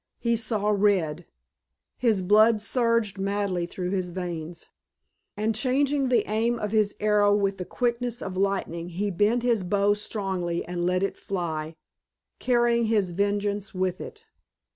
[0.17, 1.27] He saw red.
[1.95, 4.67] His blood surged madly through his veins.
[5.37, 9.61] And changing the aim of his arrow with the quickness of lightning he bent his
[9.61, 11.75] bow strongly and let it fly,
[12.39, 14.25] carrying his vengeance with it.